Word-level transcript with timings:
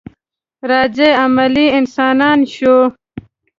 راځئ 0.69 1.11
عملي 1.23 1.65
انسانان 1.79 2.39
شو. 2.53 2.77